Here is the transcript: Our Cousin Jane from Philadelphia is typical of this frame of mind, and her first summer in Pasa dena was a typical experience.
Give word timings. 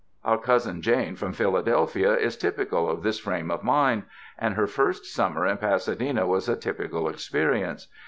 Our 0.23 0.39
Cousin 0.39 0.81
Jane 0.81 1.15
from 1.15 1.31
Philadelphia 1.31 2.15
is 2.17 2.35
typical 2.35 2.89
of 2.89 3.03
this 3.03 3.19
frame 3.19 3.51
of 3.51 3.63
mind, 3.63 4.01
and 4.39 4.55
her 4.55 4.65
first 4.65 5.05
summer 5.05 5.45
in 5.45 5.57
Pasa 5.57 5.95
dena 5.95 6.25
was 6.25 6.49
a 6.49 6.55
typical 6.57 7.07
experience. 7.07 7.87